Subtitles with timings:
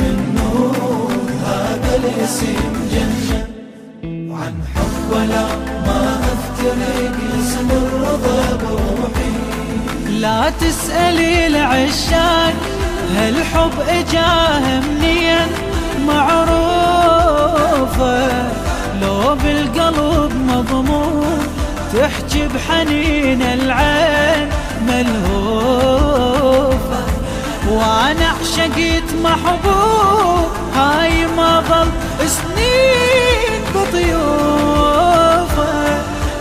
[0.00, 1.12] من نور
[1.46, 3.40] هذا الاسم جنة
[4.10, 5.46] عن حب ولا
[5.86, 6.02] ما
[6.34, 9.32] افترق اسم الرضا بروحي
[10.20, 12.54] لا تسألي العشاق
[13.16, 15.48] هالحب إجاه منين؟
[16.06, 17.52] معروفة
[19.02, 21.38] لو بالقلب مضمون
[21.94, 24.48] تحجي بحنين العين
[24.88, 26.14] ملهوفة.
[27.68, 31.90] وأنا عشقت محبوب هاي ما ظل
[32.28, 35.72] سنين بطيوفة.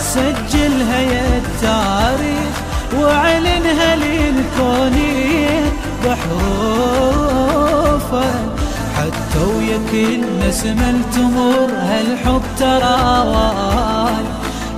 [0.00, 2.54] سجلها يا التاريخ
[2.98, 5.72] وأعلنها للكونين
[6.04, 7.44] بحروفة.
[8.96, 14.24] حتى ويا كل نسمة التمر هالحب تراواي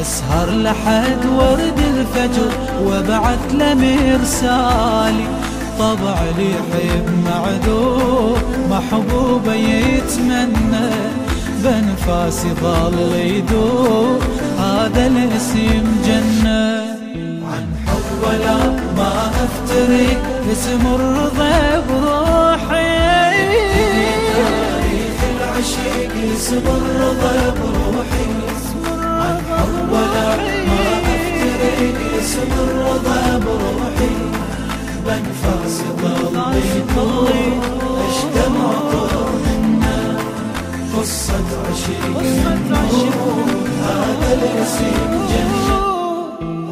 [0.00, 2.50] أسهر لحد ورد الفجر
[2.82, 5.26] وابعث له مرسالي.
[5.78, 8.38] طبع لي حب معذور
[8.70, 10.90] محبوبة يتمنى
[11.64, 14.18] بنفاسي ظل يدور.
[14.58, 16.96] هذا الاسم جنة.
[17.50, 18.58] عن حب ولا
[18.96, 23.36] ما افترق اسم الرضا بروحي.
[24.32, 28.28] تاريخ العشيق اسم الرضا بروحي.
[28.96, 30.28] عن حب ولا
[30.68, 30.82] ما
[31.16, 34.15] افترق اسم الرضا بروحي.
[35.06, 35.76] بنفاس
[36.76, 37.30] يدور
[38.06, 39.98] اجتمع طور منا
[40.96, 41.48] قصة
[42.70, 43.44] نور
[43.82, 44.96] هذا الاسم
[45.30, 45.80] جنة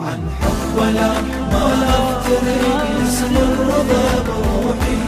[0.07, 1.11] عن حب ولا
[1.53, 4.99] ما افترق اسم الرضا بروحي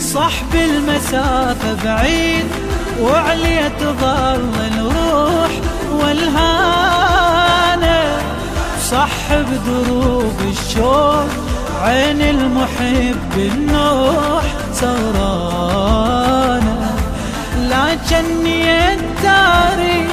[0.00, 2.46] صحب المسافة بعيد
[3.00, 5.52] وعليه تظل الروح
[6.00, 7.18] والهانة.
[8.90, 11.28] صحب دروب الشوق
[11.82, 16.16] عين المحب النوح سهرانة
[17.60, 20.10] لكني التاريخ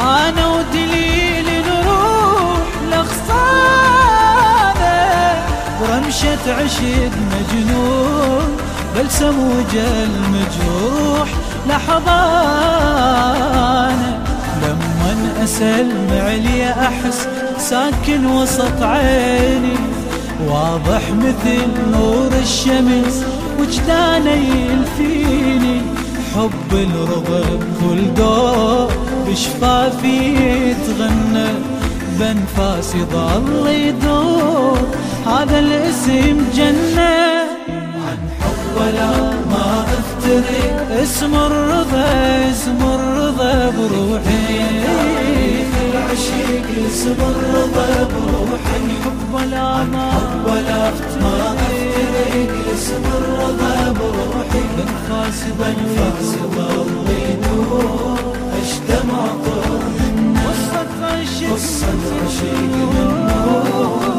[0.00, 2.58] أنا ودليل نروح
[2.90, 4.24] لغصانة
[5.80, 8.48] ورمشة عشق مجنون
[8.96, 11.28] بلسم وجل مجروح
[11.68, 12.64] لحظانة
[14.62, 15.12] لما
[15.44, 19.93] أسلم علي أحس ساكن وسط عيني.
[20.48, 23.24] واضح مثل نور الشمس
[23.60, 25.80] وجدانه يلفيني.
[26.34, 28.88] حب الرضا بكل دور
[29.28, 30.18] بشفافي
[30.70, 31.50] يتغنى.
[32.18, 34.78] بنفاسي ظل يدور
[35.26, 37.14] هذا الاسم جنة.
[38.04, 39.12] عن حب ولا
[39.50, 42.08] ما افترق اسم الرضا
[42.50, 44.43] اسم الرضا بروحي.
[47.04, 50.08] اسم الرضا بروحي حب ولا ما
[50.46, 54.88] ولا ما افترق اسم الرضا بروحي من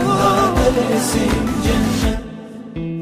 [0.08, 2.18] هذا الاسم جنة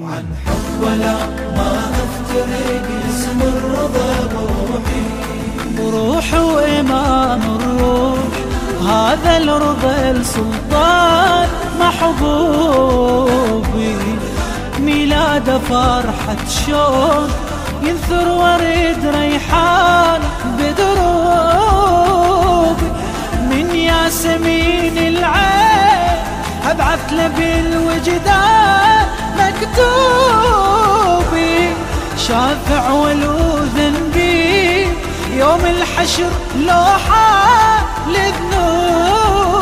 [0.07, 1.17] عن حب ولا
[1.57, 1.71] ما
[2.03, 5.03] افترق اسم الرضا بروحي.
[5.77, 6.72] بروح وإمام الروح
[9.13, 11.47] هذا الرضا السلطان
[11.79, 13.21] محبوبي
[14.79, 17.29] ميلاد فرحة شوق
[17.83, 20.21] ينثر ورد ريحان
[20.57, 21.79] بدروبي
[23.49, 26.17] من ياسمين العين
[26.69, 29.05] أبعث له بالوجدان
[29.39, 30.93] مكتوبي.
[32.27, 33.37] شافع ولو
[33.75, 34.02] ذنبي
[35.39, 37.33] يوم الحشر لوحة
[38.07, 39.55] لذنوبي.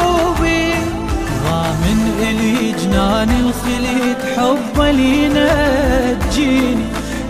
[1.45, 6.85] ضامن إلي جنان الخليد حب لي نجيني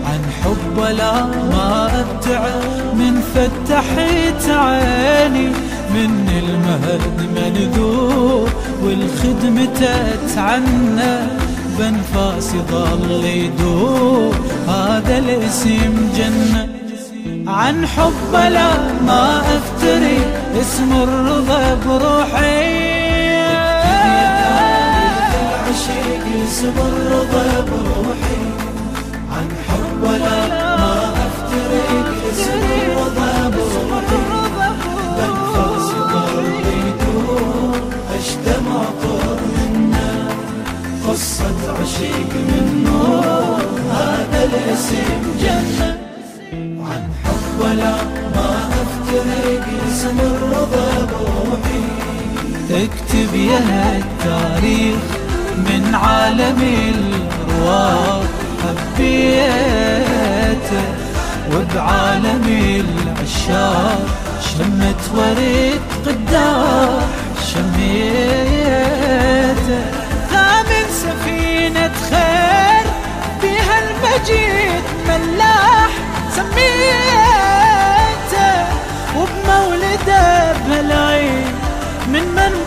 [0.06, 5.48] عن حب لا ما أبتعد من فتحت عيني.
[5.94, 6.12] من
[6.42, 8.48] المهد منذور
[8.82, 11.14] والخدمة تتعنى.
[11.78, 14.34] بنفاسي ظل يدور
[14.68, 16.81] هذا الاسم جنة.
[17.46, 18.70] عن حب لا
[19.06, 20.18] ما أفتري
[20.60, 22.82] اسم الرضا بروحي.
[25.66, 28.42] العشيق اسم الرضا بروحي.
[29.32, 34.22] عن حب ولا ما افترق اسم الرضا بروحي.
[36.12, 36.46] ظل
[36.86, 37.76] يدور
[38.14, 40.10] اجتمع طور منا
[41.08, 43.62] قصة عشيق من نور.
[43.90, 46.11] هذا الاسم جنة.
[47.60, 47.94] ولا
[48.34, 48.50] ما
[48.82, 51.84] أفترق اسم الرضا بروحي.
[52.70, 55.02] اكتب يا التاريخ
[55.56, 56.60] من عالم
[56.94, 58.24] الأرواح.
[58.62, 59.62] حبيته
[61.52, 64.06] وبعالم العشاق.
[64.40, 67.02] شمت ورد قدام
[67.52, 68.61] شميته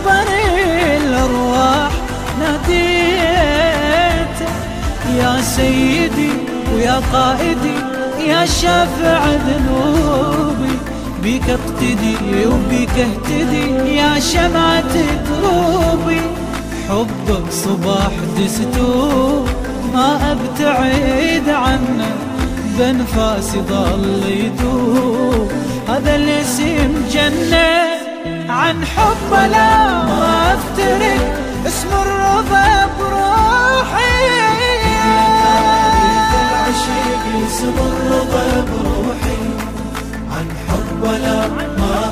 [0.06, 0.28] منبر
[0.96, 1.92] الأرواح
[2.40, 3.66] ناديته
[5.18, 6.30] يا سيدي
[6.74, 7.78] ويا قائدي
[8.26, 10.76] يا شافع ذنوبي
[11.22, 12.16] بك اقتدي
[12.46, 13.66] وبك اهتدي
[13.96, 14.94] يا شمعة
[15.26, 16.22] دروبي
[16.88, 19.48] حبك صباح دستور
[19.94, 22.10] ما أبتعد عنه
[22.78, 25.48] بنفاسي ظل يدور.
[25.88, 28.05] هذا الاسم جنة.
[28.48, 30.02] عن حب لا
[30.54, 31.38] أفترق.
[31.66, 34.16] اسم الرضا بروحي.
[37.46, 39.42] اسم الرضا بروحي.
[40.30, 42.05] عن حب ولا ما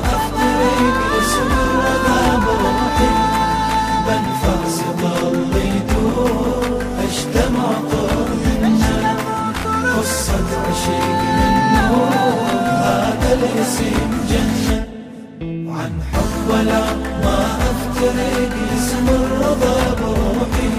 [17.23, 20.69] ما افترق اسم الرضا بروحي.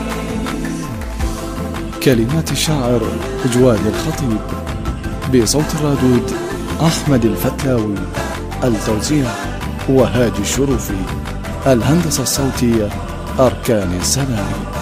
[2.02, 3.02] كلمات الشاعر
[3.54, 4.40] جواد الخطيب
[5.34, 6.30] بصوت الرادود
[6.82, 7.94] أحمد الفتلاوي
[8.64, 9.26] التوزيع
[9.88, 10.94] وهاجي الشروفي
[11.66, 12.88] الهندسة الصوتية
[13.40, 14.75] أركان السماعي